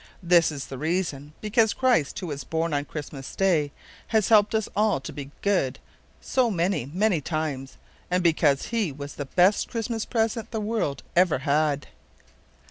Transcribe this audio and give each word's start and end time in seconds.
This 0.23 0.51
is 0.51 0.65
the 0.65 0.79
reason; 0.79 1.33
because 1.41 1.73
Christ, 1.75 2.17
who 2.17 2.25
was 2.25 2.43
born 2.43 2.73
on 2.73 2.85
Christmas 2.85 3.35
Day, 3.35 3.71
has 4.07 4.29
helped 4.29 4.55
us 4.55 4.67
all 4.75 4.99
to 4.99 5.13
be 5.13 5.29
good 5.43 5.77
so 6.19 6.49
many, 6.49 6.89
many 6.91 7.21
times, 7.21 7.77
and 8.09 8.23
because 8.23 8.69
He 8.73 8.91
was 8.91 9.13
the 9.13 9.25
best 9.25 9.69
Christmas 9.69 10.05
present 10.05 10.49
the 10.49 10.59
world 10.59 11.03
ever 11.15 11.37
had! 11.37 11.85